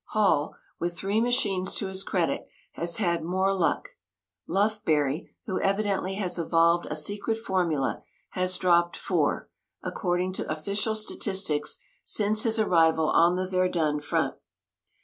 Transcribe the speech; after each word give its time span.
Hall, 0.05 0.55
with 0.79 0.97
three 0.97 1.21
machines 1.21 1.75
to 1.75 1.85
his 1.85 2.01
credit, 2.01 2.47
has 2.71 2.95
had 2.95 3.23
more 3.23 3.53
luck. 3.53 3.89
Lufbery, 4.47 5.29
who 5.45 5.61
evidently 5.61 6.15
has 6.15 6.39
evolved 6.39 6.87
a 6.89 6.95
secret 6.95 7.37
formula, 7.37 8.01
has 8.31 8.57
dropped 8.57 8.97
four, 8.97 9.47
according 9.83 10.33
to 10.33 10.51
official 10.51 10.95
statistics, 10.95 11.77
since 12.03 12.41
his 12.41 12.59
arrival 12.59 13.11
on 13.11 13.35
the 13.35 13.47
Verdun 13.47 13.99
front. 13.99 14.35